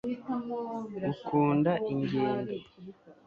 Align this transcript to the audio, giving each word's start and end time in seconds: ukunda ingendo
ukunda 1.11 1.71
ingendo 1.93 2.53